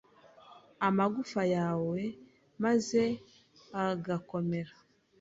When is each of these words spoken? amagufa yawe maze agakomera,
amagufa 0.87 1.41
yawe 1.55 2.01
maze 2.63 3.01
agakomera, 3.85 4.73